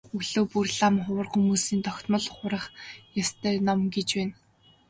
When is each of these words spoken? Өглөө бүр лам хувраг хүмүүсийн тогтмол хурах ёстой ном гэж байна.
Өглөө 0.17 0.45
бүр 0.53 0.67
лам 0.77 0.95
хувраг 1.03 1.31
хүмүүсийн 1.33 1.81
тогтмол 1.87 2.25
хурах 2.35 2.65
ёстой 3.21 3.55
ном 3.67 3.79
гэж 3.95 4.09
байна. 4.17 4.35